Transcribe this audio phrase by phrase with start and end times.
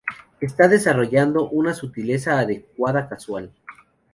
[0.39, 3.53] Está desarrollando una sutileza adecuada, casual.